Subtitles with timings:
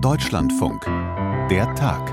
[0.00, 0.84] Deutschlandfunk.
[1.50, 2.12] Der Tag.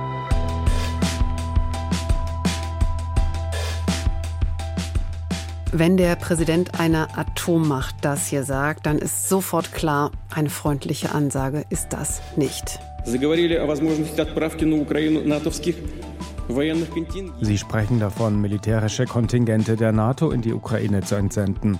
[5.71, 11.63] Wenn der Präsident einer Atommacht das hier sagt, dann ist sofort klar, eine freundliche Ansage
[11.69, 12.79] ist das nicht.
[17.41, 21.79] Sie sprechen davon, militärische Kontingente der NATO in die Ukraine zu entsenden.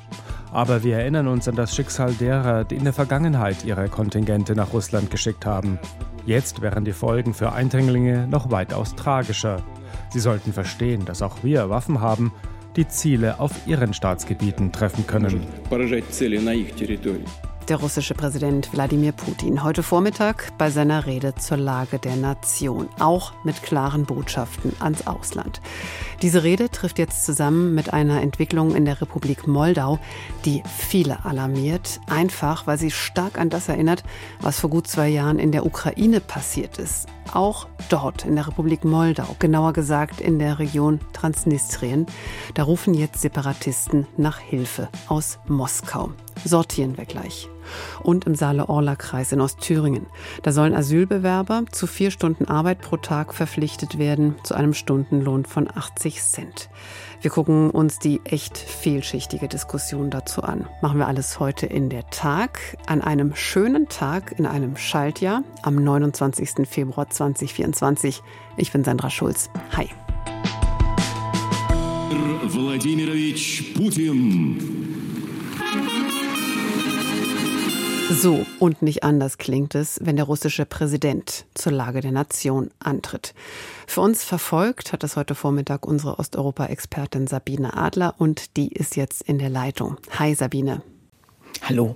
[0.55, 4.71] Aber wir erinnern uns an das Schicksal derer, die in der Vergangenheit ihre Kontingente nach
[4.71, 5.79] Russland geschickt haben.
[6.25, 9.61] Jetzt wären die Folgen für Eindringlinge noch weitaus tragischer.
[10.11, 12.31] Sie sollten verstehen, dass auch wir Waffen haben,
[12.77, 15.45] die Ziele auf ihren Staatsgebieten treffen können
[17.69, 23.33] der russische Präsident Wladimir Putin heute Vormittag bei seiner Rede zur Lage der Nation, auch
[23.43, 25.61] mit klaren Botschaften ans Ausland.
[26.21, 29.99] Diese Rede trifft jetzt zusammen mit einer Entwicklung in der Republik Moldau,
[30.45, 34.03] die viele alarmiert, einfach weil sie stark an das erinnert,
[34.41, 37.07] was vor gut zwei Jahren in der Ukraine passiert ist.
[37.33, 42.05] Auch dort in der Republik Moldau, genauer gesagt in der Region Transnistrien,
[42.53, 46.11] da rufen jetzt Separatisten nach Hilfe aus Moskau.
[46.43, 47.49] Sortieren wir gleich
[48.03, 50.05] und im Saale-Orla-Kreis in Ostthüringen.
[50.43, 55.67] Da sollen Asylbewerber zu vier Stunden Arbeit pro Tag verpflichtet werden, zu einem Stundenlohn von
[55.73, 56.69] 80 Cent.
[57.21, 60.67] Wir gucken uns die echt vielschichtige Diskussion dazu an.
[60.81, 65.75] Machen wir alles heute in der Tag, an einem schönen Tag in einem Schaltjahr am
[65.75, 66.67] 29.
[66.67, 68.21] Februar 2024.
[68.57, 69.49] Ich bin Sandra Schulz.
[69.75, 69.89] Hi.
[72.47, 74.85] Wladimirovich Putin.
[78.09, 83.33] So und nicht anders klingt es, wenn der russische Präsident zur Lage der Nation antritt.
[83.87, 89.23] Für uns verfolgt hat das heute Vormittag unsere Osteuropa-Expertin Sabine Adler und die ist jetzt
[89.23, 89.97] in der Leitung.
[90.19, 90.81] Hi Sabine.
[91.63, 91.95] Hallo.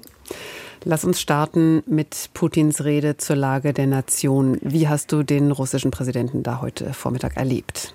[0.84, 4.58] Lass uns starten mit Putins Rede zur Lage der Nation.
[4.62, 7.94] Wie hast du den russischen Präsidenten da heute Vormittag erlebt?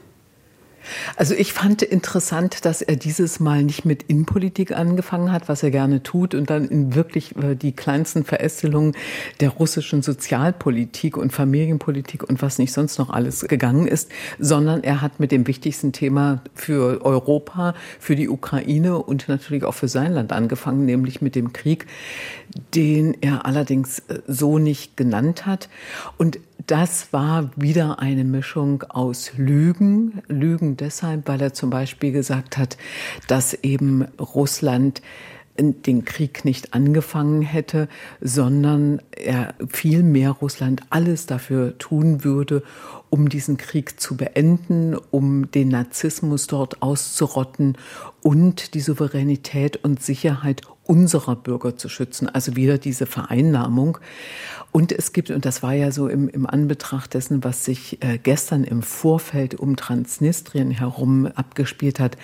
[1.16, 5.70] Also ich fand interessant, dass er dieses Mal nicht mit Innenpolitik angefangen hat, was er
[5.70, 8.94] gerne tut, und dann in wirklich äh, die kleinsten Verästelungen
[9.40, 15.00] der russischen Sozialpolitik und Familienpolitik und was nicht sonst noch alles gegangen ist, sondern er
[15.00, 20.12] hat mit dem wichtigsten Thema für Europa, für die Ukraine und natürlich auch für sein
[20.12, 21.86] Land angefangen, nämlich mit dem Krieg,
[22.74, 25.68] den er allerdings äh, so nicht genannt hat.
[26.18, 30.22] Und das war wieder eine Mischung aus Lügen.
[30.28, 32.76] Lügen deshalb, weil er zum Beispiel gesagt hat,
[33.26, 35.02] dass eben Russland
[35.56, 37.88] den Krieg nicht angefangen hätte,
[38.20, 42.64] sondern er viel mehr Russland alles dafür tun würde,
[43.08, 47.78] um diesen Krieg zu beenden, um den Narzissmus dort auszurotten
[48.22, 52.28] und die Souveränität und Sicherheit unserer Bürger zu schützen.
[52.28, 53.98] Also wieder diese Vereinnahmung.
[54.72, 58.18] Und es gibt, und das war ja so im, im Anbetracht dessen, was sich äh,
[58.18, 62.16] gestern im Vorfeld um Transnistrien herum abgespielt hat,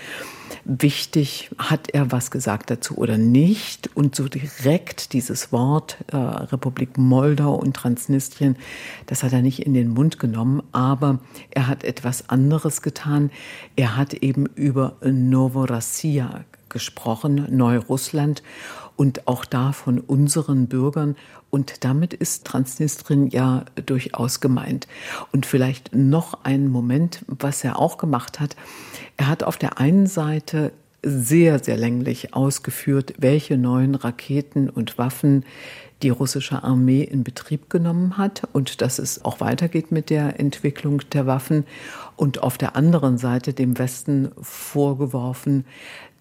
[0.64, 3.90] wichtig, hat er was gesagt dazu oder nicht?
[3.94, 8.56] Und so direkt dieses Wort äh, Republik Moldau und Transnistrien,
[9.06, 13.30] das hat er nicht in den Mund genommen, aber er hat etwas anderes getan.
[13.76, 18.42] Er hat eben über Novorossiya gesprochen, Neurussland
[18.96, 21.16] und auch da von unseren Bürgern.
[21.50, 24.86] Und damit ist Transnistrien ja durchaus gemeint.
[25.32, 28.56] Und vielleicht noch ein Moment, was er auch gemacht hat.
[29.16, 30.72] Er hat auf der einen Seite
[31.02, 35.44] sehr, sehr länglich ausgeführt, welche neuen Raketen und Waffen
[36.02, 41.02] die russische Armee in Betrieb genommen hat und dass es auch weitergeht mit der Entwicklung
[41.12, 41.64] der Waffen
[42.16, 45.64] und auf der anderen Seite dem Westen vorgeworfen,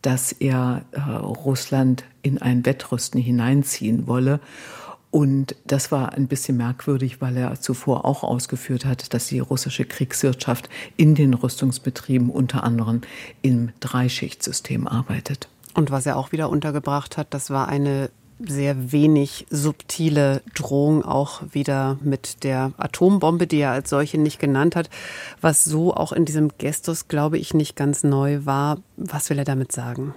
[0.02, 4.40] dass er äh, Russland in ein Wettrüsten hineinziehen wolle.
[5.12, 9.86] Und das war ein bisschen merkwürdig, weil er zuvor auch ausgeführt hat, dass die russische
[9.86, 13.02] Kriegswirtschaft in den Rüstungsbetrieben unter anderem
[13.42, 15.50] im Dreischichtsystem arbeitet.
[15.74, 18.10] Und was er auch wieder untergebracht hat, das war eine
[18.40, 24.76] sehr wenig subtile Drohung auch wieder mit der Atombombe, die er als solche nicht genannt
[24.76, 24.90] hat,
[25.42, 28.78] was so auch in diesem Gestus, glaube ich, nicht ganz neu war.
[28.98, 30.14] Was will er damit sagen?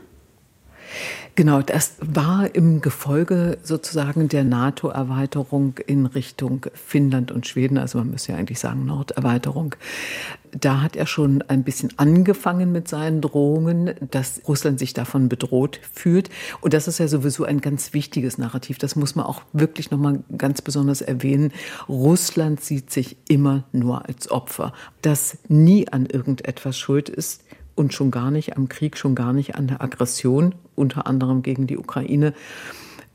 [1.35, 8.11] Genau, das war im Gefolge sozusagen der NATO-Erweiterung in Richtung Finnland und Schweden, also man
[8.11, 9.75] müsste ja eigentlich sagen Norderweiterung.
[10.51, 15.81] Da hat er schon ein bisschen angefangen mit seinen Drohungen, dass Russland sich davon bedroht
[15.95, 16.29] fühlt.
[16.61, 18.77] Und das ist ja sowieso ein ganz wichtiges Narrativ.
[18.77, 21.53] Das muss man auch wirklich nochmal ganz besonders erwähnen.
[21.89, 27.43] Russland sieht sich immer nur als Opfer, das nie an irgendetwas schuld ist
[27.83, 31.67] und schon gar nicht am Krieg, schon gar nicht an der Aggression, unter anderem gegen
[31.67, 32.33] die Ukraine.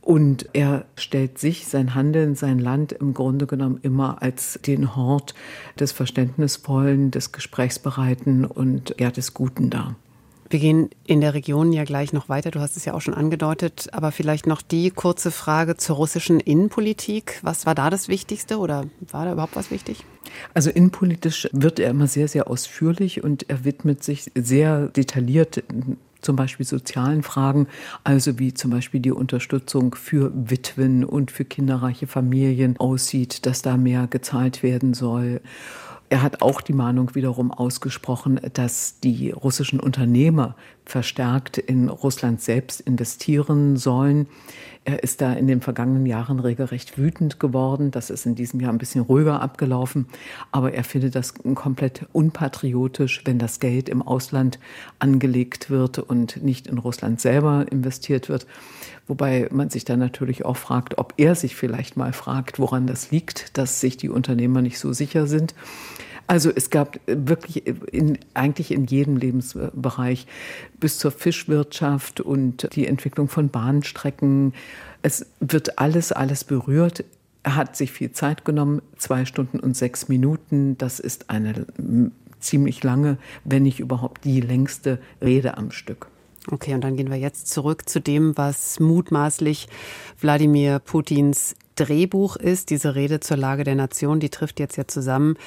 [0.02, 5.36] Und er stellt sich, sein Handeln, sein Land im Grunde genommen immer als den Hort
[5.80, 9.96] des Verständnisvollen, des Gesprächsbereiten und ja, des Guten dar.
[10.50, 12.52] Wir gehen in der Region ja gleich noch weiter.
[12.52, 13.90] Du hast es ja auch schon angedeutet.
[13.92, 17.40] Aber vielleicht noch die kurze Frage zur russischen Innenpolitik.
[17.42, 20.06] Was war da das Wichtigste oder war da überhaupt was wichtig?
[20.54, 25.64] Also innenpolitisch wird er immer sehr, sehr ausführlich und er widmet sich sehr detailliert
[26.22, 27.68] zum Beispiel sozialen Fragen,
[28.04, 33.78] also wie zum Beispiel die Unterstützung für Witwen und für kinderreiche Familien aussieht, dass da
[33.78, 35.42] mehr gezahlt werden soll.
[36.10, 40.56] Er hat auch die Mahnung wiederum ausgesprochen, dass die russischen Unternehmer
[40.88, 44.28] verstärkt in Russland selbst investieren sollen.
[44.86, 47.92] Er ist da in den vergangenen Jahren regelrecht wütend geworden.
[47.92, 50.06] Das ist in diesem Jahr ein bisschen ruhiger abgelaufen.
[50.54, 54.60] Aber er findet das komplett unpatriotisch, wenn das Geld im Ausland
[55.00, 58.48] angelegt wird und nicht in Russland selber investiert wird.
[59.08, 63.12] Wobei man sich dann natürlich auch fragt, ob er sich vielleicht mal fragt, woran das
[63.12, 65.54] liegt, dass sich die Unternehmer nicht so sicher sind.
[66.28, 70.28] Also es gab wirklich in, eigentlich in jedem Lebensbereich
[70.80, 74.54] bis zur Fischwirtschaft und die Entwicklung von Bahnstrecken.
[75.02, 77.06] Es wird alles, alles berührt.
[77.44, 80.78] Er hat sich viel Zeit genommen, zwei Stunden und sechs Minuten.
[80.78, 81.66] Das ist eine
[82.40, 86.08] ziemlich lange, wenn nicht überhaupt die längste Rede am Stück.
[86.50, 89.68] Okay, und dann gehen wir jetzt zurück zu dem, was mutmaßlich
[90.20, 92.70] Wladimir Putins Drehbuch ist.
[92.70, 95.38] Diese Rede zur Lage der Nation, die trifft jetzt ja zusammen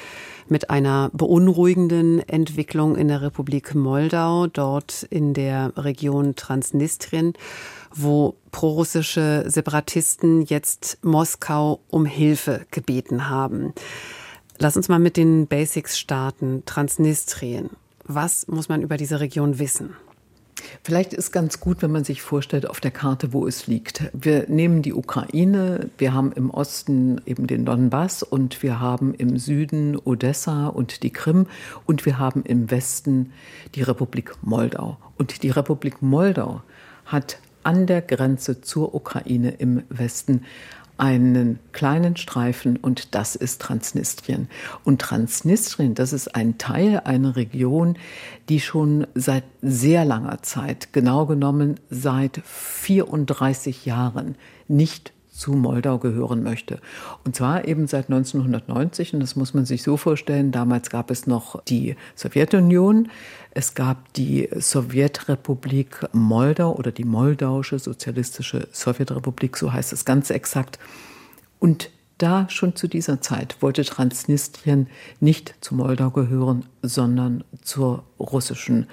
[0.47, 7.33] mit einer beunruhigenden Entwicklung in der Republik Moldau, dort in der Region Transnistrien,
[7.93, 13.73] wo prorussische Separatisten jetzt Moskau um Hilfe gebeten haben.
[14.57, 16.63] Lass uns mal mit den Basics starten.
[16.65, 17.71] Transnistrien.
[18.05, 19.95] Was muss man über diese Region wissen?
[20.83, 24.03] Vielleicht ist ganz gut, wenn man sich vorstellt auf der Karte, wo es liegt.
[24.13, 29.37] Wir nehmen die Ukraine, wir haben im Osten eben den Donbass und wir haben im
[29.37, 31.47] Süden Odessa und die Krim
[31.85, 33.31] und wir haben im Westen
[33.75, 34.97] die Republik Moldau.
[35.17, 36.61] Und die Republik Moldau
[37.05, 40.43] hat an der Grenze zur Ukraine im Westen
[41.01, 44.47] einen kleinen Streifen und das ist Transnistrien.
[44.83, 47.97] Und Transnistrien, das ist ein Teil einer Region,
[48.49, 54.35] die schon seit sehr langer Zeit, genau genommen seit 34 Jahren,
[54.67, 55.11] nicht
[55.41, 56.79] zu Moldau gehören möchte.
[57.25, 61.25] Und zwar eben seit 1990, und das muss man sich so vorstellen, damals gab es
[61.25, 63.09] noch die Sowjetunion,
[63.49, 70.77] es gab die Sowjetrepublik Moldau oder die Moldauische Sozialistische Sowjetrepublik, so heißt es ganz exakt.
[71.59, 71.89] Und
[72.19, 74.87] da schon zu dieser Zeit wollte Transnistrien
[75.19, 78.85] nicht zu Moldau gehören, sondern zur russischen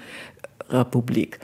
[0.67, 1.39] Republik.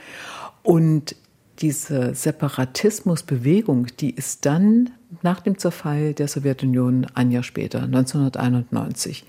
[0.64, 1.14] Und
[1.58, 4.90] diese Separatismusbewegung, die ist dann
[5.22, 9.24] nach dem Zerfall der Sowjetunion ein Jahr später, 1991,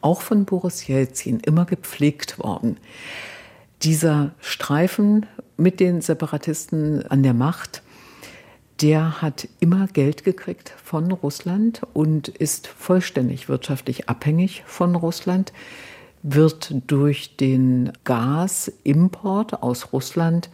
[0.00, 2.78] auch von Boris Jelzin immer gepflegt worden.
[3.82, 5.26] Dieser Streifen
[5.56, 7.82] mit den Separatisten an der Macht,
[8.80, 15.52] der hat immer Geld gekriegt von Russland und ist vollständig wirtschaftlich abhängig von Russland,
[16.22, 20.50] wird durch den Gasimport aus Russland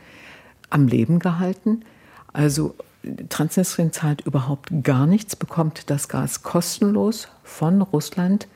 [0.72, 1.84] am Leben gehalten.
[2.32, 2.74] Also
[3.28, 8.46] Transnistrien zahlt überhaupt gar nichts, bekommt das Gas kostenlos von Russland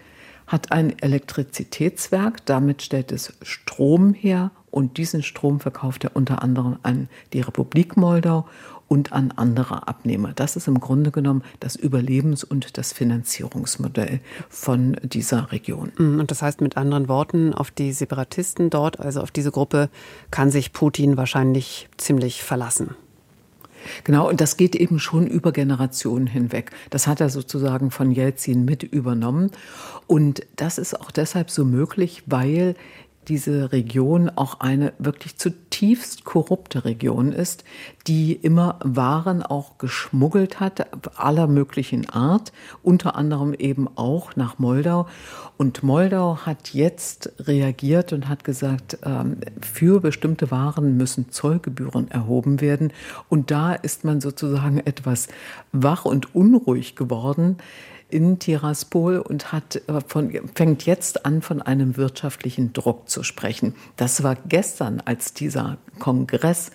[0.47, 6.79] hat ein Elektrizitätswerk, damit stellt es Strom her und diesen Strom verkauft er unter anderem
[6.82, 8.46] an die Republik Moldau
[8.88, 10.32] und an andere Abnehmer.
[10.34, 15.93] Das ist im Grunde genommen das Überlebens- und das Finanzierungsmodell von dieser Region.
[15.98, 19.88] Mm, und das heißt mit anderen Worten, auf die Separatisten dort, also auf diese Gruppe,
[20.31, 22.94] kann sich Putin wahrscheinlich ziemlich verlassen.
[24.05, 26.70] Genau, und das geht eben schon über Generationen hinweg.
[26.90, 29.50] Das hat er sozusagen von Jelzin mit übernommen.
[30.06, 32.74] Und das ist auch deshalb so möglich, weil
[33.29, 37.65] diese Region auch eine wirklich zutiefst korrupte Region ist,
[38.06, 40.87] die immer Waren auch geschmuggelt hat,
[41.19, 42.53] aller möglichen Art,
[42.83, 45.06] unter anderem eben auch nach Moldau.
[45.56, 52.61] Und Moldau hat jetzt reagiert und hat gesagt, ähm, für bestimmte Waren müssen Zollgebühren erhoben
[52.61, 52.93] werden.
[53.29, 55.29] Und da ist man sozusagen etwas
[55.73, 57.56] wach und unruhig geworden
[58.08, 63.75] in Tiraspol und hat äh, von, fängt jetzt an, von einem wirtschaftlichen Druck zu sprechen.
[63.96, 66.70] Das war gestern, als dieser Kongress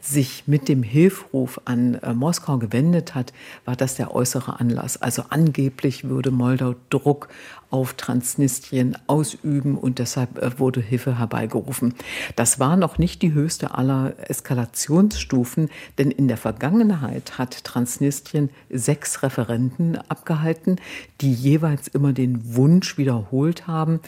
[0.00, 3.32] sich mit dem Hilfruf an äh, Moskau gewendet hat,
[3.64, 5.00] war das der äußere Anlass.
[5.00, 7.28] Also angeblich würde Moldau Druck
[7.70, 11.94] auf Transnistrien ausüben und deshalb äh, wurde Hilfe herbeigerufen.
[12.36, 19.22] Das war noch nicht die höchste aller Eskalationsstufen, denn in der Vergangenheit hat Transnistrien sechs
[19.22, 20.76] Referenten abgehalten,
[21.20, 24.00] die jeweils immer den Wunsch wiederholt haben,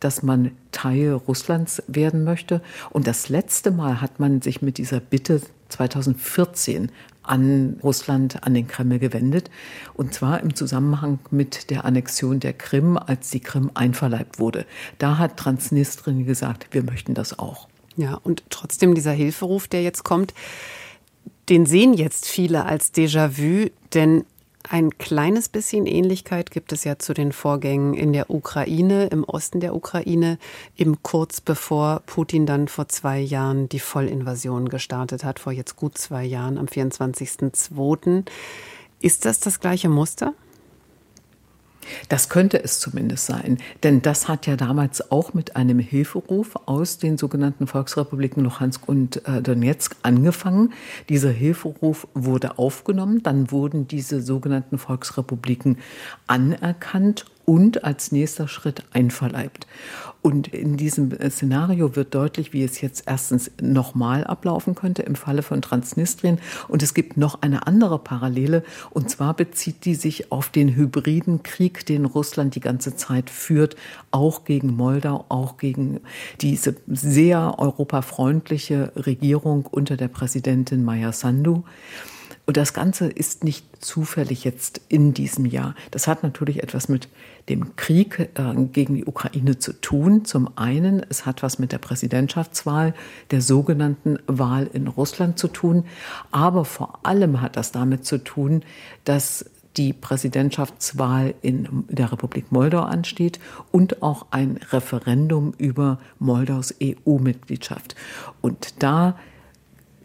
[0.00, 2.60] dass man Teil Russlands werden möchte.
[2.90, 6.90] Und das letzte Mal hat man sich mit dieser Bitte 2014
[7.28, 9.50] an Russland, an den Kreml gewendet.
[9.94, 14.66] Und zwar im Zusammenhang mit der Annexion der Krim, als die Krim einverleibt wurde.
[14.98, 17.68] Da hat Transnistrien gesagt, wir möchten das auch.
[17.96, 20.34] Ja, und trotzdem dieser Hilferuf, der jetzt kommt,
[21.48, 24.24] den sehen jetzt viele als Déjà-vu, denn
[24.68, 29.60] ein kleines bisschen Ähnlichkeit gibt es ja zu den Vorgängen in der Ukraine, im Osten
[29.60, 30.38] der Ukraine,
[30.76, 35.96] eben kurz bevor Putin dann vor zwei Jahren die Vollinvasion gestartet hat, vor jetzt gut
[35.98, 38.24] zwei Jahren, am 24.02.
[39.00, 40.34] Ist das das gleiche Muster?
[42.08, 46.98] Das könnte es zumindest sein, denn das hat ja damals auch mit einem Hilferuf aus
[46.98, 50.72] den sogenannten Volksrepubliken Luhansk und äh, Donetsk angefangen.
[51.08, 55.78] Dieser Hilferuf wurde aufgenommen, dann wurden diese sogenannten Volksrepubliken
[56.26, 59.66] anerkannt und als nächster Schritt einverleibt.
[60.22, 65.14] Und in diesem äh, Szenario wird deutlich, wie es jetzt erstens nochmal ablaufen könnte im
[65.14, 66.40] Falle von Transnistrien.
[66.68, 68.64] Und es gibt noch eine andere Parallele.
[68.90, 73.76] Und zwar bezieht die sich auf den hybriden Krieg, den Russland die ganze Zeit führt,
[74.10, 76.00] auch gegen Moldau, auch gegen
[76.40, 81.62] diese sehr europafreundliche Regierung unter der Präsidentin Maya Sandu.
[82.46, 85.74] Und das Ganze ist nicht zufällig jetzt in diesem Jahr.
[85.90, 87.08] Das hat natürlich etwas mit
[87.48, 90.24] dem Krieg äh, gegen die Ukraine zu tun.
[90.24, 92.94] Zum einen, es hat was mit der Präsidentschaftswahl,
[93.32, 95.84] der sogenannten Wahl in Russland zu tun.
[96.30, 98.62] Aber vor allem hat das damit zu tun,
[99.02, 103.40] dass die Präsidentschaftswahl in der Republik Moldau ansteht
[103.72, 107.96] und auch ein Referendum über Moldaus EU-Mitgliedschaft.
[108.40, 109.18] Und da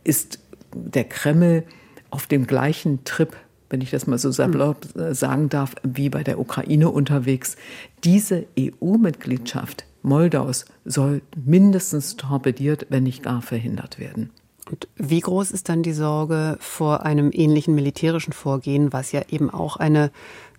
[0.04, 0.40] ist
[0.74, 1.64] der Kreml
[2.12, 3.36] auf dem gleichen Trip,
[3.70, 5.14] wenn ich das mal so salopp hm.
[5.14, 7.56] sagen darf, wie bei der Ukraine unterwegs.
[8.04, 14.32] Diese EU-Mitgliedschaft Moldaus soll mindestens torpediert, wenn nicht gar verhindert werden.
[14.70, 19.50] Und wie groß ist dann die Sorge vor einem ähnlichen militärischen Vorgehen, was ja eben
[19.50, 20.12] auch eine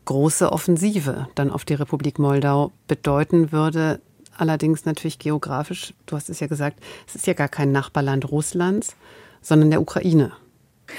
[0.04, 4.00] große Offensive dann auf die Republik Moldau bedeuten würde?
[4.36, 8.96] Allerdings natürlich geografisch, du hast es ja gesagt, es ist ja gar kein Nachbarland Russlands,
[9.40, 10.32] sondern der Ukraine.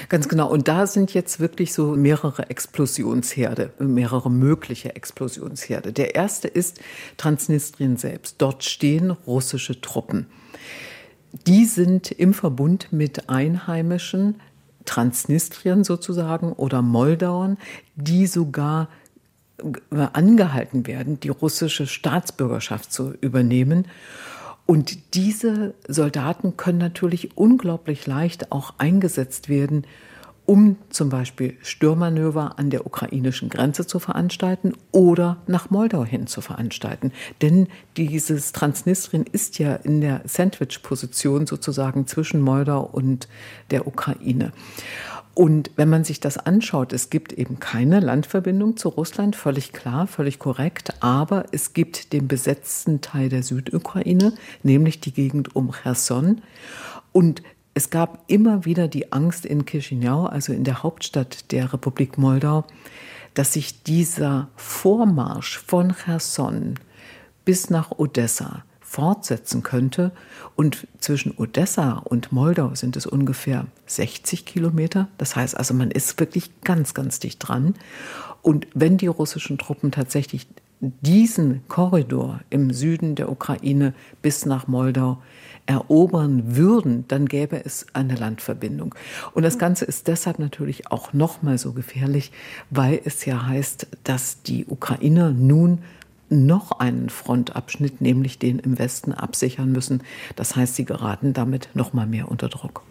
[0.08, 0.48] Ganz genau.
[0.48, 5.92] Und da sind jetzt wirklich so mehrere Explosionsherde, mehrere mögliche Explosionsherde.
[5.92, 6.80] Der erste ist
[7.16, 8.36] Transnistrien selbst.
[8.38, 10.26] Dort stehen russische Truppen.
[11.46, 14.40] Die sind im Verbund mit Einheimischen,
[14.84, 17.58] Transnistrien sozusagen oder Moldauern,
[17.96, 18.88] die sogar
[19.90, 23.86] angehalten werden, die russische Staatsbürgerschaft zu übernehmen.
[24.66, 29.86] Und diese Soldaten können natürlich unglaublich leicht auch eingesetzt werden,
[30.46, 36.40] um zum Beispiel Stürmanöver an der ukrainischen Grenze zu veranstalten oder nach Moldau hin zu
[36.42, 37.12] veranstalten.
[37.40, 43.26] Denn dieses Transnistrien ist ja in der Sandwich-Position sozusagen zwischen Moldau und
[43.70, 44.52] der Ukraine.
[45.34, 50.06] Und wenn man sich das anschaut, es gibt eben keine Landverbindung zu Russland, völlig klar,
[50.06, 56.40] völlig korrekt, aber es gibt den besetzten Teil der Südukraine, nämlich die Gegend um Cherson.
[57.10, 57.42] Und
[57.74, 62.64] es gab immer wieder die Angst in Chisinau, also in der Hauptstadt der Republik Moldau,
[63.34, 66.74] dass sich dieser Vormarsch von Cherson
[67.44, 70.12] bis nach Odessa fortsetzen könnte.
[70.54, 75.08] Und zwischen Odessa und Moldau sind es ungefähr 60 Kilometer.
[75.18, 77.74] Das heißt also, man ist wirklich ganz, ganz dicht dran.
[78.40, 80.46] Und wenn die russischen Truppen tatsächlich
[80.80, 85.20] diesen Korridor im Süden der Ukraine bis nach Moldau
[85.66, 88.94] erobern würden, dann gäbe es eine Landverbindung.
[89.32, 92.30] Und das Ganze ist deshalb natürlich auch noch mal so gefährlich,
[92.70, 95.80] weil es ja heißt, dass die Ukrainer nun
[96.28, 100.02] noch einen Frontabschnitt, nämlich den im Westen, absichern müssen.
[100.36, 102.82] Das heißt, sie geraten damit noch mal mehr unter Druck.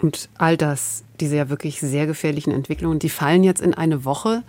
[0.00, 4.44] Und all das, diese ja wirklich sehr gefährlichen Entwicklungen, die fallen jetzt in eine Woche,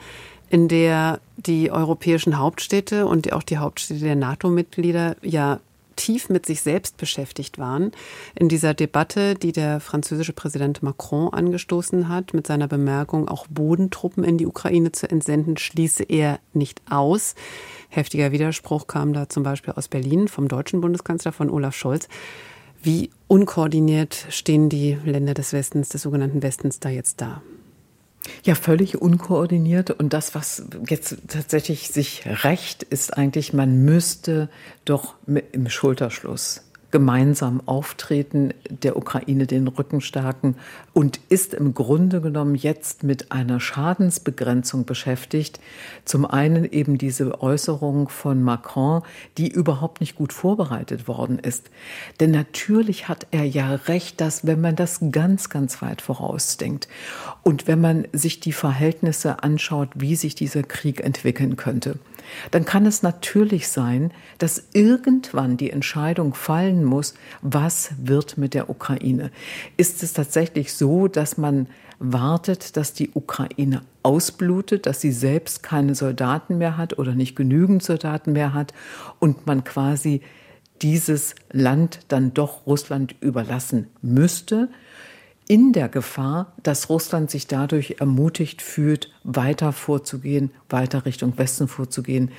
[0.50, 5.60] in der die europäischen Hauptstädte und auch die Hauptstädte der NATO-Mitglieder ja
[6.00, 7.92] tief mit sich selbst beschäftigt waren.
[8.34, 14.24] In dieser Debatte, die der französische Präsident Macron angestoßen hat, mit seiner Bemerkung, auch Bodentruppen
[14.24, 17.36] in die Ukraine zu entsenden, schließe er nicht aus.
[17.90, 22.08] Heftiger Widerspruch kam da zum Beispiel aus Berlin vom deutschen Bundeskanzler von Olaf Scholz.
[22.82, 27.42] Wie unkoordiniert stehen die Länder des Westens, des sogenannten Westens, da jetzt da?
[28.44, 29.92] Ja, völlig unkoordiniert.
[29.92, 34.50] Und das, was jetzt tatsächlich sich rächt, ist eigentlich, man müsste
[34.86, 40.56] doch im Schulterschluss gemeinsam auftreten, der Ukraine den Rücken stärken
[40.94, 45.60] und ist im Grunde genommen jetzt mit einer Schadensbegrenzung beschäftigt.
[46.06, 49.04] Zum einen eben diese Äußerung von Macron,
[49.38, 51.70] die überhaupt nicht gut vorbereitet worden ist.
[52.20, 56.88] Denn natürlich hat er ja recht, dass wenn man das ganz, ganz weit vorausdenkt
[57.44, 62.00] und wenn man sich die Verhältnisse anschaut, wie sich dieser Krieg entwickeln könnte,
[62.52, 68.70] dann kann es natürlich sein, dass irgendwann die Entscheidung fallen muss, was wird mit der
[68.70, 69.32] Ukraine.
[69.78, 71.68] Ist es tatsächlich so, dass man
[72.00, 77.84] wartet, dass die Ukraine ausblutet, dass sie selbst keine Soldaten mehr hat oder nicht genügend
[77.84, 78.74] Soldaten mehr hat
[79.20, 80.22] und man quasi
[80.82, 84.70] dieses Land dann doch Russland überlassen müsste?
[85.50, 92.32] In der Gefahr, dass Russland sich dadurch ermutigt fühlt, weiter vorzugehen, weiter Richtung Westen vorzugehen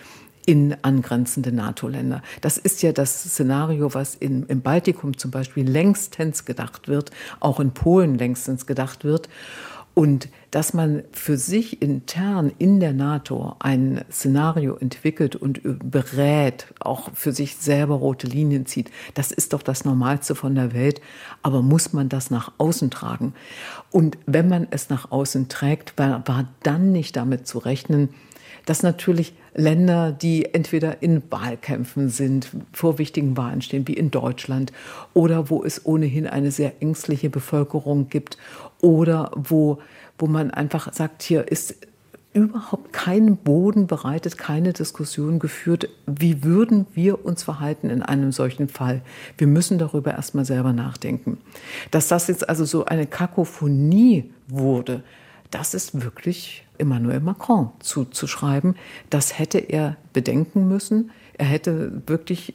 [0.46, 2.22] in angrenzende NATO-Länder.
[2.40, 7.58] Das ist ja das Szenario, was in, im Baltikum zum Beispiel längstens gedacht wird, auch
[7.58, 9.28] in Polen längstens gedacht wird.
[10.00, 17.10] Und dass man für sich intern in der NATO ein Szenario entwickelt und berät, auch
[17.12, 21.02] für sich selber rote Linien zieht, das ist doch das Normalste von der Welt.
[21.42, 23.34] Aber muss man das nach außen tragen?
[23.90, 28.08] Und wenn man es nach außen trägt, war, war dann nicht damit zu rechnen,
[28.64, 34.72] dass natürlich Länder, die entweder in Wahlkämpfen sind, vor wichtigen Wahlen stehen, wie in Deutschland,
[35.12, 38.38] oder wo es ohnehin eine sehr ängstliche Bevölkerung gibt,
[38.80, 39.78] oder wo,
[40.18, 41.74] wo man einfach sagt, hier ist
[42.32, 48.68] überhaupt kein Boden bereitet, keine Diskussion geführt, wie würden wir uns verhalten in einem solchen
[48.68, 49.02] Fall.
[49.36, 51.38] Wir müssen darüber erstmal selber nachdenken.
[51.90, 55.02] Dass das jetzt also so eine Kakophonie wurde,
[55.50, 58.76] das ist wirklich Emmanuel Macron zuzuschreiben.
[59.10, 61.10] Das hätte er bedenken müssen.
[61.34, 62.54] Er hätte wirklich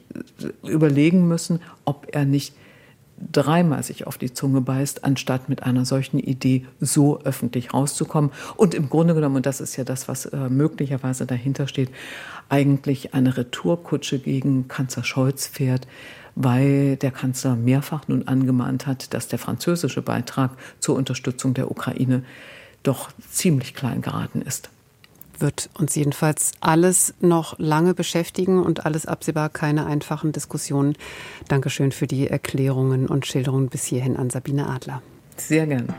[0.62, 2.54] überlegen müssen, ob er nicht
[3.32, 8.30] dreimal sich auf die Zunge beißt, anstatt mit einer solchen Idee so öffentlich rauszukommen.
[8.56, 11.90] Und im Grunde genommen, und das ist ja das, was äh, möglicherweise dahinter steht,
[12.48, 15.86] eigentlich eine Retourkutsche gegen Kanzler Scholz fährt,
[16.34, 22.22] weil der Kanzler mehrfach nun angemahnt hat, dass der französische Beitrag zur Unterstützung der Ukraine
[22.82, 24.70] doch ziemlich klein geraten ist.
[25.38, 30.96] Wird uns jedenfalls alles noch lange beschäftigen und alles absehbar keine einfachen Diskussionen.
[31.48, 35.02] Dankeschön für die Erklärungen und Schilderungen bis hierhin an Sabine Adler.
[35.36, 35.94] Sehr gerne.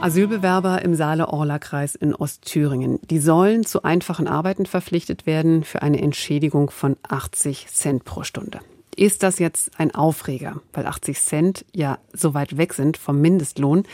[0.00, 3.00] Asylbewerber im Saale-Orla-Kreis in Ostthüringen.
[3.10, 8.60] Die sollen zu einfachen Arbeiten verpflichtet werden für eine Entschädigung von 80 Cent pro Stunde.
[8.96, 13.84] Ist das jetzt ein Aufreger, weil 80 Cent ja so weit weg sind vom Mindestlohn,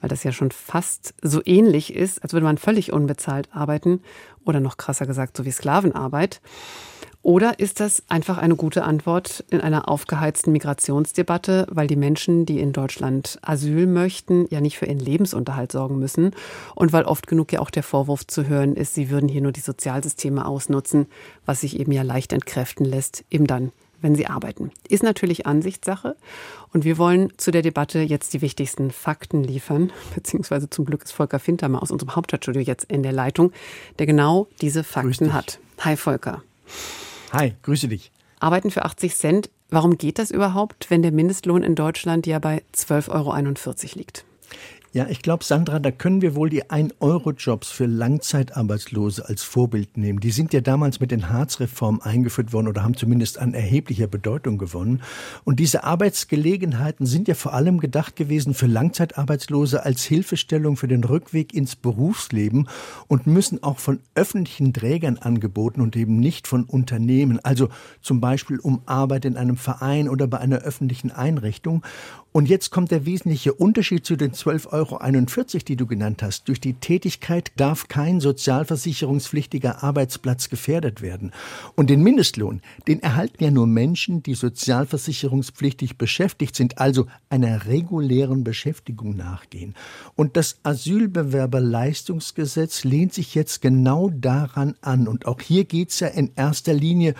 [0.00, 4.00] weil das ja schon fast so ähnlich ist, als würde man völlig unbezahlt arbeiten
[4.44, 6.40] oder noch krasser gesagt, so wie Sklavenarbeit?
[7.22, 12.60] Oder ist das einfach eine gute Antwort in einer aufgeheizten Migrationsdebatte, weil die Menschen, die
[12.60, 16.32] in Deutschland Asyl möchten, ja nicht für ihren Lebensunterhalt sorgen müssen
[16.76, 19.52] und weil oft genug ja auch der Vorwurf zu hören ist, sie würden hier nur
[19.52, 21.06] die Sozialsysteme ausnutzen,
[21.44, 23.72] was sich eben ja leicht entkräften lässt, eben dann,
[24.04, 24.70] wenn sie arbeiten.
[24.86, 26.14] Ist natürlich Ansichtssache.
[26.72, 31.12] Und wir wollen zu der Debatte jetzt die wichtigsten Fakten liefern, beziehungsweise zum Glück ist
[31.12, 33.50] Volker Fintermer aus unserem Hauptstadtstudio jetzt in der Leitung,
[33.98, 35.58] der genau diese Fakten hat.
[35.80, 36.42] Hi Volker.
[37.32, 38.12] Hi, grüße dich.
[38.38, 39.50] Arbeiten für 80 Cent.
[39.70, 44.24] Warum geht das überhaupt, wenn der Mindestlohn in Deutschland ja bei 12,41 Euro liegt?
[44.94, 50.20] Ja, ich glaube, Sandra, da können wir wohl die 1-Euro-Jobs für Langzeitarbeitslose als Vorbild nehmen.
[50.20, 54.56] Die sind ja damals mit den Harz-Reformen eingeführt worden oder haben zumindest an erheblicher Bedeutung
[54.56, 55.02] gewonnen.
[55.42, 61.02] Und diese Arbeitsgelegenheiten sind ja vor allem gedacht gewesen für Langzeitarbeitslose als Hilfestellung für den
[61.02, 62.68] Rückweg ins Berufsleben
[63.08, 67.40] und müssen auch von öffentlichen Trägern angeboten und eben nicht von Unternehmen.
[67.44, 67.68] Also
[68.00, 71.82] zum Beispiel um Arbeit in einem Verein oder bei einer öffentlichen Einrichtung.
[72.30, 74.83] Und jetzt kommt der wesentliche Unterschied zu den 12,41 Euro,
[75.68, 76.48] die du genannt hast.
[76.48, 81.32] Durch die Tätigkeit darf kein sozialversicherungspflichtiger Arbeitsplatz gefährdet werden.
[81.74, 88.44] Und den Mindestlohn, den erhalten ja nur Menschen, die sozialversicherungspflichtig beschäftigt sind, also einer regulären
[88.44, 89.74] Beschäftigung nachgehen.
[90.14, 95.08] Und das Asylbewerberleistungsgesetz lehnt sich jetzt genau daran an.
[95.08, 97.14] Und auch hier geht es ja in erster Linie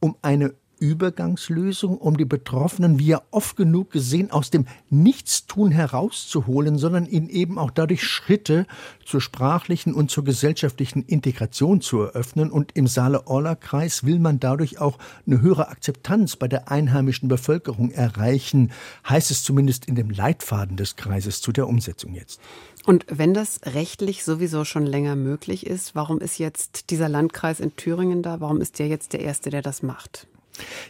[0.00, 6.78] um eine Übergangslösung, um die Betroffenen, wie ja oft genug gesehen, aus dem Nichtstun herauszuholen,
[6.78, 8.66] sondern ihnen eben auch dadurch Schritte
[9.04, 12.50] zur sprachlichen und zur gesellschaftlichen Integration zu eröffnen.
[12.50, 18.70] Und im Saale-Orla-Kreis will man dadurch auch eine höhere Akzeptanz bei der einheimischen Bevölkerung erreichen,
[19.08, 22.40] heißt es zumindest in dem Leitfaden des Kreises zu der Umsetzung jetzt.
[22.86, 27.76] Und wenn das rechtlich sowieso schon länger möglich ist, warum ist jetzt dieser Landkreis in
[27.76, 28.40] Thüringen da?
[28.40, 30.26] Warum ist der jetzt der Erste, der das macht?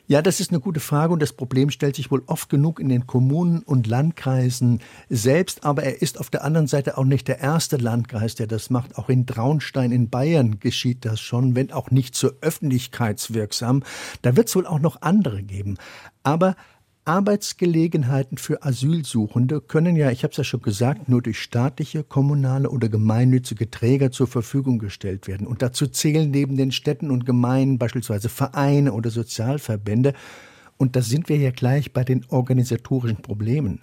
[0.07, 2.89] Ja, das ist eine gute Frage und das Problem stellt sich wohl oft genug in
[2.89, 7.41] den Kommunen und Landkreisen selbst, aber er ist auf der anderen Seite auch nicht der
[7.41, 8.97] erste Landkreis, der das macht.
[8.97, 13.83] Auch in Traunstein in Bayern geschieht das schon, wenn auch nicht so öffentlichkeitswirksam.
[14.23, 15.77] Da wird es wohl auch noch andere geben.
[16.23, 16.57] Aber
[17.09, 22.69] Arbeitsgelegenheiten für Asylsuchende können ja, ich habe es ja schon gesagt, nur durch staatliche, kommunale
[22.69, 25.47] oder gemeinnützige Träger zur Verfügung gestellt werden.
[25.47, 30.13] Und dazu zählen neben den Städten und Gemeinden beispielsweise Vereine oder Sozialverbände.
[30.77, 33.81] Und da sind wir ja gleich bei den organisatorischen Problemen.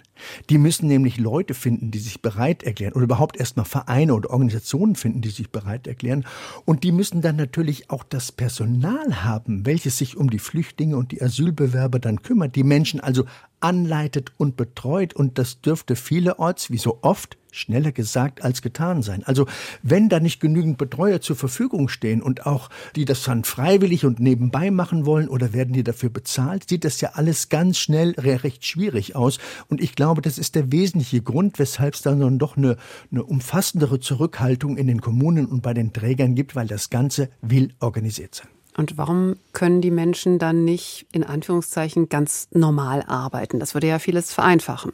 [0.50, 4.96] Die müssen nämlich Leute finden, die sich bereit erklären oder überhaupt erstmal Vereine oder Organisationen
[4.96, 6.24] finden, die sich bereit erklären.
[6.64, 11.12] Und die müssen dann natürlich auch das Personal haben, welches sich um die Flüchtlinge und
[11.12, 13.24] die Asylbewerber dann kümmert, die Menschen also
[13.60, 15.14] anleitet und betreut.
[15.14, 19.22] Und das dürfte vielerorts, wie so oft, schneller gesagt als getan sein.
[19.24, 19.46] Also
[19.82, 24.20] wenn da nicht genügend Betreuer zur Verfügung stehen und auch die das dann freiwillig und
[24.20, 28.64] nebenbei machen wollen oder werden die dafür bezahlt, sieht das ja alles ganz schnell recht
[28.64, 29.38] schwierig aus.
[29.68, 32.76] Und ich glaube, das ist der wesentliche Grund, weshalb es dann doch eine,
[33.10, 37.72] eine umfassendere Zurückhaltung in den Kommunen und bei den Trägern gibt, weil das Ganze will
[37.80, 38.48] organisiert sein.
[38.76, 43.58] Und warum können die Menschen dann nicht in Anführungszeichen ganz normal arbeiten?
[43.58, 44.92] Das würde ja vieles vereinfachen.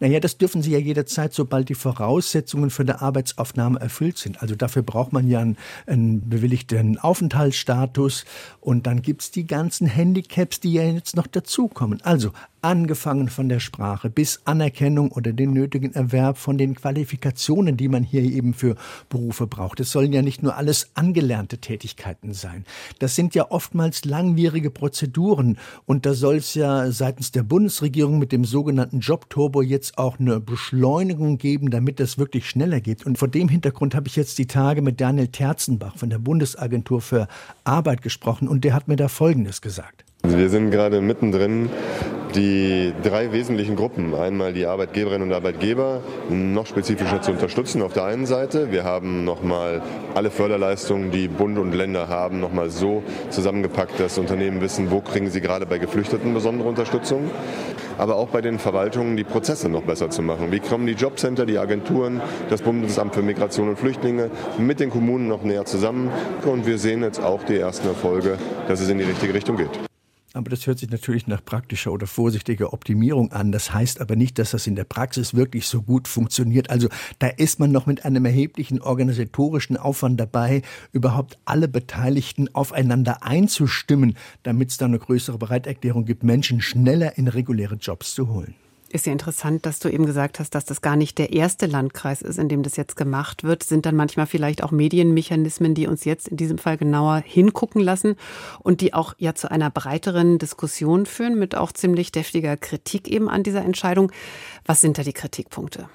[0.00, 4.42] Naja, das dürfen Sie ja jederzeit, sobald die Voraussetzungen für eine Arbeitsaufnahme erfüllt sind.
[4.42, 8.24] Also dafür braucht man ja einen, einen bewilligten Aufenthaltsstatus
[8.60, 12.00] und dann gibt es die ganzen Handicaps, die ja jetzt noch dazukommen.
[12.02, 17.88] Also angefangen von der Sprache bis Anerkennung oder den nötigen Erwerb von den Qualifikationen, die
[17.88, 18.76] man hier eben für
[19.08, 19.80] Berufe braucht.
[19.80, 22.64] Es sollen ja nicht nur alles angelernte Tätigkeiten sein.
[22.98, 28.32] Das sind ja oftmals langwierige Prozeduren und da soll es ja seitens der Bundesregierung mit
[28.32, 33.06] dem sogenannten Jobturbo jetzt auch eine Beschleunigung geben, damit das wirklich schneller geht.
[33.06, 37.00] Und vor dem Hintergrund habe ich jetzt die Tage mit Daniel Terzenbach von der Bundesagentur
[37.00, 37.28] für
[37.64, 40.04] Arbeit gesprochen und der hat mir da Folgendes gesagt.
[40.22, 41.70] Wir sind gerade mittendrin
[42.34, 48.04] die drei wesentlichen Gruppen, einmal die Arbeitgeberinnen und Arbeitgeber, noch spezifischer zu unterstützen auf der
[48.04, 48.70] einen Seite.
[48.70, 49.82] Wir haben nochmal
[50.14, 55.30] alle Förderleistungen, die Bund und Länder haben, nochmal so zusammengepackt, dass Unternehmen wissen, wo kriegen
[55.30, 57.30] sie gerade bei Geflüchteten besondere Unterstützung.
[57.98, 60.52] Aber auch bei den Verwaltungen die Prozesse noch besser zu machen.
[60.52, 65.28] Wie kommen die Jobcenter, die Agenturen, das Bundesamt für Migration und Flüchtlinge mit den Kommunen
[65.28, 66.10] noch näher zusammen?
[66.46, 68.38] Und wir sehen jetzt auch die ersten Erfolge,
[68.68, 69.89] dass es in die richtige Richtung geht.
[70.32, 73.50] Aber das hört sich natürlich nach praktischer oder vorsichtiger Optimierung an.
[73.50, 76.70] Das heißt aber nicht, dass das in der Praxis wirklich so gut funktioniert.
[76.70, 76.88] Also
[77.18, 80.62] da ist man noch mit einem erheblichen organisatorischen Aufwand dabei,
[80.92, 87.26] überhaupt alle Beteiligten aufeinander einzustimmen, damit es da eine größere Bereiterklärung gibt, Menschen schneller in
[87.26, 88.54] reguläre Jobs zu holen.
[88.92, 92.22] Ist ja interessant, dass du eben gesagt hast, dass das gar nicht der erste Landkreis
[92.22, 93.62] ist, in dem das jetzt gemacht wird.
[93.62, 98.16] Sind dann manchmal vielleicht auch Medienmechanismen, die uns jetzt in diesem Fall genauer hingucken lassen
[98.58, 103.28] und die auch ja zu einer breiteren Diskussion führen mit auch ziemlich deftiger Kritik eben
[103.28, 104.10] an dieser Entscheidung.
[104.66, 105.88] Was sind da die Kritikpunkte?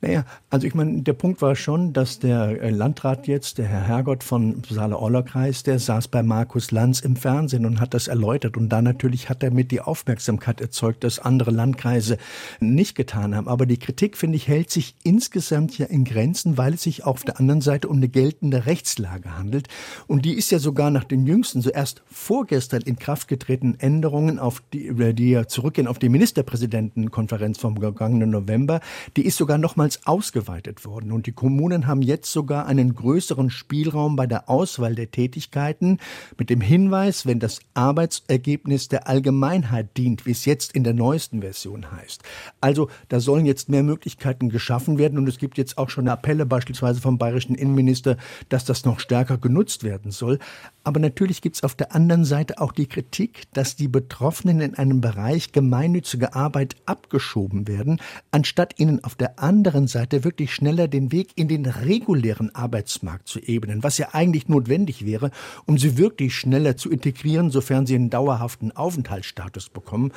[0.00, 3.84] Naja, also ich meine, der Punkt war schon, dass der äh, Landrat jetzt, der Herr
[3.84, 8.56] Hergott von Saale-Orler-Kreis, der saß bei Markus Lanz im Fernsehen und hat das erläutert.
[8.56, 12.16] Und da natürlich hat er mit die Aufmerksamkeit erzeugt, dass andere Landkreise
[12.60, 13.48] nicht getan haben.
[13.48, 17.24] Aber die Kritik, finde ich, hält sich insgesamt ja in Grenzen, weil es sich auf
[17.24, 19.66] der anderen Seite um eine geltende Rechtslage handelt.
[20.06, 24.38] Und die ist ja sogar nach den jüngsten, so erst vorgestern in Kraft getretenen Änderungen,
[24.38, 28.80] auf die, die ja zurückgehen auf die Ministerpräsidentenkonferenz vom vergangenen November,
[29.16, 31.12] die ist sogar noch mal damals ausgeweitet worden.
[31.12, 35.98] Und die Kommunen haben jetzt sogar einen größeren Spielraum bei der Auswahl der Tätigkeiten
[36.36, 41.40] mit dem Hinweis, wenn das Arbeitsergebnis der Allgemeinheit dient, wie es jetzt in der neuesten
[41.40, 42.22] Version heißt.
[42.60, 46.44] Also da sollen jetzt mehr Möglichkeiten geschaffen werden und es gibt jetzt auch schon Appelle
[46.44, 48.16] beispielsweise vom bayerischen Innenminister,
[48.48, 50.38] dass das noch stärker genutzt werden soll.
[50.84, 54.74] Aber natürlich gibt es auf der anderen Seite auch die Kritik, dass die Betroffenen in
[54.74, 61.12] einem Bereich gemeinnützige Arbeit abgeschoben werden, anstatt ihnen auf der anderen Seite wirklich schneller den
[61.12, 65.30] Weg in den regulären Arbeitsmarkt zu ebnen, was ja eigentlich notwendig wäre,
[65.66, 70.12] um sie wirklich schneller zu integrieren, sofern sie einen dauerhaften Aufenthaltsstatus bekommen.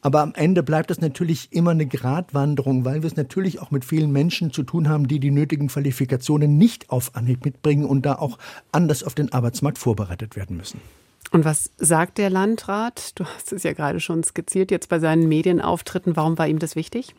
[0.00, 3.84] Aber am Ende bleibt es natürlich immer eine Gratwanderung, weil wir es natürlich auch mit
[3.84, 8.14] vielen Menschen zu tun haben, die die nötigen Qualifikationen nicht auf Anhieb mitbringen und da
[8.14, 8.38] auch
[8.70, 10.80] anders auf den Arbeitsmarkt vorbereitet werden müssen.
[11.32, 13.18] Und was sagt der Landrat?
[13.18, 16.14] Du hast es ja gerade schon skizziert, jetzt bei seinen Medienauftritten.
[16.14, 17.14] Warum war ihm das wichtig?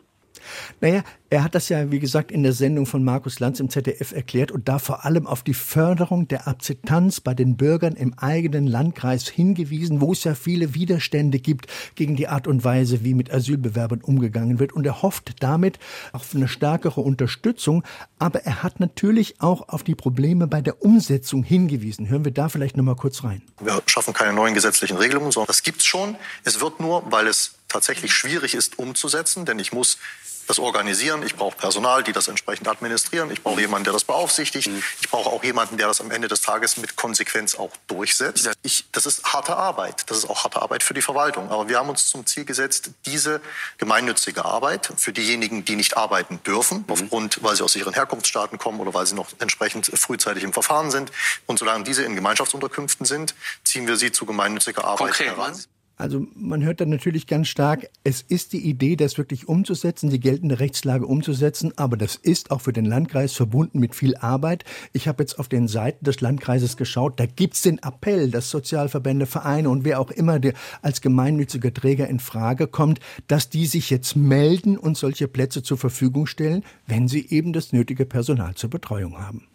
[0.80, 1.02] Naja,
[1.34, 4.52] er hat das ja, wie gesagt, in der Sendung von Markus Lanz im ZDF erklärt
[4.52, 9.26] und da vor allem auf die Förderung der Akzeptanz bei den Bürgern im eigenen Landkreis
[9.26, 11.66] hingewiesen, wo es ja viele Widerstände gibt
[11.96, 14.74] gegen die Art und Weise, wie mit Asylbewerbern umgegangen wird.
[14.74, 15.80] Und er hofft damit
[16.12, 17.82] auf eine stärkere Unterstützung.
[18.20, 22.08] Aber er hat natürlich auch auf die Probleme bei der Umsetzung hingewiesen.
[22.08, 23.42] Hören wir da vielleicht noch mal kurz rein.
[23.60, 26.14] Wir schaffen keine neuen gesetzlichen Regelungen, sondern das gibt es schon.
[26.44, 29.98] Es wird nur, weil es tatsächlich schwierig ist umzusetzen, denn ich muss
[30.46, 31.22] das organisieren.
[31.22, 33.30] Ich brauche Personal, die das entsprechend administrieren.
[33.30, 34.68] Ich brauche jemanden, der das beaufsichtigt.
[34.68, 34.82] Mhm.
[35.00, 38.50] Ich brauche auch jemanden, der das am Ende des Tages mit Konsequenz auch durchsetzt.
[38.62, 40.10] Ich, das ist harte Arbeit.
[40.10, 41.50] Das ist auch harte Arbeit für die Verwaltung.
[41.50, 43.40] Aber wir haben uns zum Ziel gesetzt, diese
[43.78, 46.92] gemeinnützige Arbeit für diejenigen, die nicht arbeiten dürfen, mhm.
[46.92, 50.90] aufgrund, weil sie aus ihren Herkunftsstaaten kommen oder weil sie noch entsprechend frühzeitig im Verfahren
[50.90, 51.12] sind.
[51.46, 55.58] Und solange diese in Gemeinschaftsunterkünften sind, ziehen wir sie zu gemeinnütziger Arbeit Konkret, heran.
[55.96, 60.18] Also man hört dann natürlich ganz stark, es ist die Idee, das wirklich umzusetzen, die
[60.18, 64.64] geltende Rechtslage umzusetzen, aber das ist auch für den Landkreis verbunden mit viel Arbeit.
[64.92, 69.26] Ich habe jetzt auf den Seiten des Landkreises geschaut, da gibt's den Appell, dass Sozialverbände,
[69.26, 73.90] Vereine und wer auch immer der als gemeinnütziger Träger in Frage kommt, dass die sich
[73.90, 78.70] jetzt melden und solche Plätze zur Verfügung stellen, wenn sie eben das nötige Personal zur
[78.70, 79.46] Betreuung haben.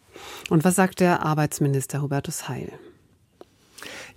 [0.49, 2.71] Und was sagt der Arbeitsminister Hubertus Heil?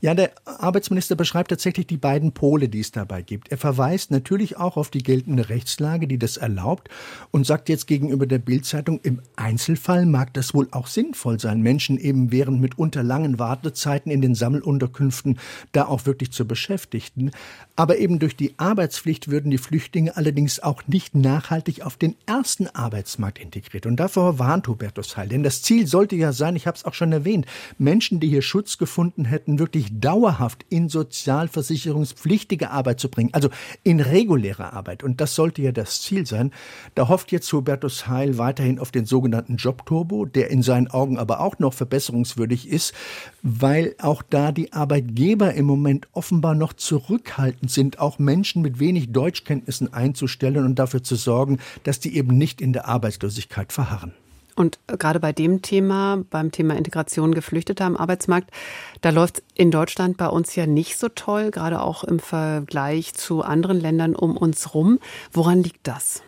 [0.05, 3.53] Ja, der Arbeitsminister beschreibt tatsächlich die beiden Pole, die es dabei gibt.
[3.53, 6.89] Er verweist natürlich auch auf die geltende Rechtslage, die das erlaubt
[7.31, 11.99] und sagt jetzt gegenüber der Bildzeitung, im Einzelfall mag das wohl auch sinnvoll sein, Menschen
[11.99, 15.39] eben während mitunter langen Wartezeiten in den Sammelunterkünften
[15.71, 17.31] da auch wirklich zu beschäftigen.
[17.77, 22.67] Aber eben durch die Arbeitspflicht würden die Flüchtlinge allerdings auch nicht nachhaltig auf den ersten
[22.67, 23.87] Arbeitsmarkt integriert.
[23.87, 25.29] Und davor warnt Hubertus Heil.
[25.29, 27.47] Denn das Ziel sollte ja sein, ich habe es auch schon erwähnt,
[27.79, 33.51] Menschen, die hier Schutz gefunden hätten, wirklich dauerhaft in sozialversicherungspflichtige Arbeit zu bringen, also
[33.83, 35.03] in reguläre Arbeit.
[35.03, 36.53] Und das sollte ja das Ziel sein.
[36.95, 41.41] Da hofft jetzt Hubertus Heil weiterhin auf den sogenannten Jobturbo, der in seinen Augen aber
[41.41, 42.95] auch noch verbesserungswürdig ist,
[43.43, 49.13] weil auch da die Arbeitgeber im Moment offenbar noch zurückhaltend sind, auch Menschen mit wenig
[49.13, 54.15] Deutschkenntnissen einzustellen und dafür zu sorgen, dass die eben nicht in der Arbeitslosigkeit verharren.
[54.55, 58.51] Und gerade bei dem Thema, beim Thema Integration Geflüchteter am Arbeitsmarkt,
[59.01, 63.15] da läuft es in Deutschland bei uns ja nicht so toll, gerade auch im Vergleich
[63.15, 64.99] zu anderen Ländern um uns rum.
[65.33, 66.23] Woran liegt das?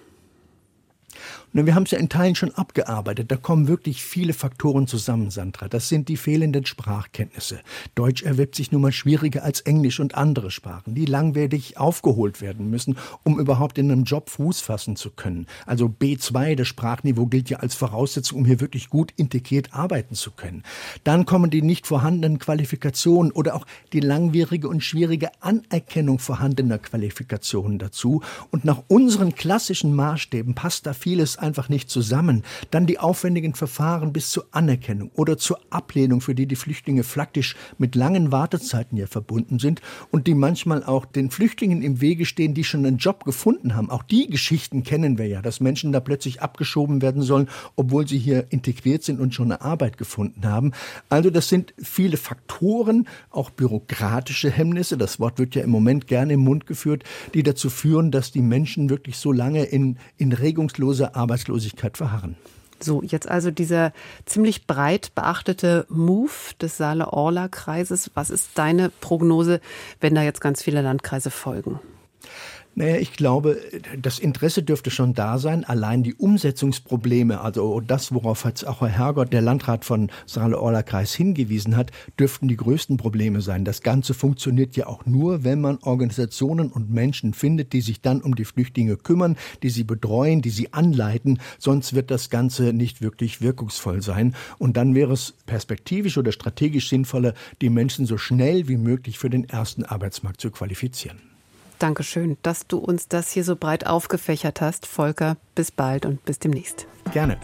[1.54, 3.30] Wir haben es ja in Teilen schon abgearbeitet.
[3.30, 5.68] Da kommen wirklich viele Faktoren zusammen, Sandra.
[5.68, 7.60] Das sind die fehlenden Sprachkenntnisse.
[7.94, 12.70] Deutsch erwirbt sich nun mal schwieriger als Englisch und andere Sprachen, die langwierig aufgeholt werden
[12.70, 15.46] müssen, um überhaupt in einem Job Fuß fassen zu können.
[15.64, 20.32] Also B2, das Sprachniveau gilt ja als Voraussetzung, um hier wirklich gut integriert arbeiten zu
[20.32, 20.64] können.
[21.04, 27.78] Dann kommen die nicht vorhandenen Qualifikationen oder auch die langwierige und schwierige Anerkennung vorhandener Qualifikationen
[27.78, 28.22] dazu.
[28.50, 32.42] Und nach unseren klassischen Maßstäben passt da vieles einfach nicht zusammen.
[32.70, 37.54] Dann die aufwendigen Verfahren bis zur Anerkennung oder zur Ablehnung, für die die Flüchtlinge faktisch
[37.78, 39.80] mit langen Wartezeiten ja verbunden sind
[40.10, 43.90] und die manchmal auch den Flüchtlingen im Wege stehen, die schon einen Job gefunden haben.
[43.90, 48.18] Auch die Geschichten kennen wir ja, dass Menschen da plötzlich abgeschoben werden sollen, obwohl sie
[48.18, 50.72] hier integriert sind und schon eine Arbeit gefunden haben.
[51.08, 56.32] Also das sind viele Faktoren, auch bürokratische Hemmnisse, das Wort wird ja im Moment gerne
[56.34, 57.04] im Mund geführt,
[57.34, 62.36] die dazu führen, dass die Menschen wirklich so lange in, in regungsloser Arbeit Arbeitslosigkeit verharren.
[62.80, 63.92] So, jetzt also dieser
[64.24, 68.10] ziemlich breit beachtete Move des Saale-Orla-Kreises.
[68.14, 69.60] Was ist deine Prognose,
[70.00, 71.80] wenn da jetzt ganz viele Landkreise folgen?
[72.76, 73.60] Naja, ich glaube,
[73.96, 75.62] das Interesse dürfte schon da sein.
[75.62, 81.76] Allein die Umsetzungsprobleme, also das, worauf jetzt auch Herr Hergott, der Landrat von Saale-Orla-Kreis hingewiesen
[81.76, 83.64] hat, dürften die größten Probleme sein.
[83.64, 88.20] Das Ganze funktioniert ja auch nur, wenn man Organisationen und Menschen findet, die sich dann
[88.20, 91.38] um die Flüchtlinge kümmern, die sie betreuen, die sie anleiten.
[91.60, 94.34] Sonst wird das Ganze nicht wirklich wirkungsvoll sein.
[94.58, 99.30] Und dann wäre es perspektivisch oder strategisch sinnvoller, die Menschen so schnell wie möglich für
[99.30, 101.33] den ersten Arbeitsmarkt zu qualifizieren.
[101.84, 104.86] Dankeschön, dass du uns das hier so breit aufgefächert hast.
[104.86, 106.86] Volker, bis bald und bis demnächst.
[107.12, 107.36] Gerne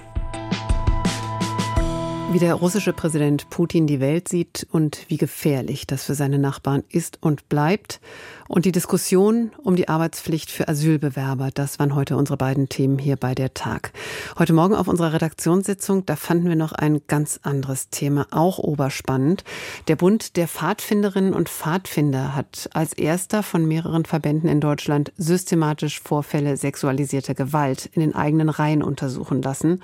[2.33, 6.85] wie der russische Präsident Putin die Welt sieht und wie gefährlich das für seine Nachbarn
[6.89, 8.01] ist und bleibt.
[8.47, 13.17] Und die Diskussion um die Arbeitspflicht für Asylbewerber, das waren heute unsere beiden Themen hier
[13.17, 13.93] bei der Tag.
[14.39, 19.43] Heute Morgen auf unserer Redaktionssitzung, da fanden wir noch ein ganz anderes Thema, auch oberspannend.
[19.89, 26.01] Der Bund der Pfadfinderinnen und Pfadfinder hat als erster von mehreren Verbänden in Deutschland systematisch
[26.01, 29.81] Vorfälle sexualisierter Gewalt in den eigenen Reihen untersuchen lassen.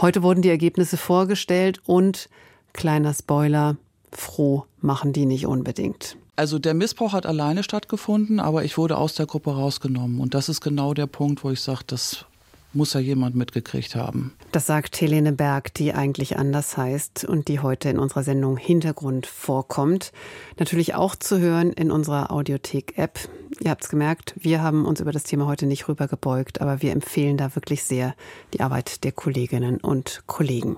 [0.00, 2.28] Heute wurden die Ergebnisse vorgestellt und,
[2.72, 3.76] kleiner Spoiler,
[4.12, 6.16] froh machen die nicht unbedingt.
[6.36, 10.20] Also der Missbrauch hat alleine stattgefunden, aber ich wurde aus der Gruppe rausgenommen.
[10.20, 12.26] Und das ist genau der Punkt, wo ich sage, das
[12.74, 14.32] muss ja jemand mitgekriegt haben.
[14.52, 19.26] Das sagt Helene Berg, die eigentlich anders heißt und die heute in unserer Sendung Hintergrund
[19.26, 20.12] vorkommt.
[20.58, 23.18] Natürlich auch zu hören in unserer Audiothek-App.
[23.60, 26.92] Ihr habt es gemerkt, wir haben uns über das Thema heute nicht rübergebeugt, aber wir
[26.92, 28.14] empfehlen da wirklich sehr
[28.52, 30.76] die Arbeit der Kolleginnen und Kollegen.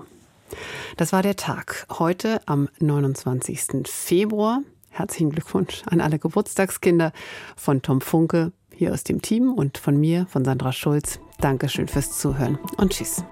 [0.95, 1.85] Das war der Tag.
[1.89, 3.85] Heute am 29.
[3.85, 4.61] Februar.
[4.89, 7.11] Herzlichen Glückwunsch an alle Geburtstagskinder
[7.55, 11.19] von Tom Funke hier aus dem Team und von mir, von Sandra Schulz.
[11.39, 13.23] Dankeschön fürs Zuhören und tschüss.